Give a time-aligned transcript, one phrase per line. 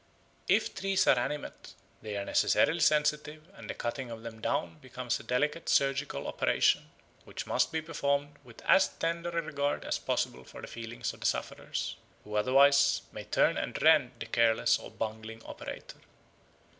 [0.47, 5.19] If trees are animate, they are necessarily sensitive and the cutting of them down becomes
[5.19, 6.89] a delicate surgical operation,
[7.23, 11.19] which must be performed with as tender a regard as possible for the feelings of
[11.19, 15.99] the sufferers, who otherwise may turn and rend the careless or bungling operator.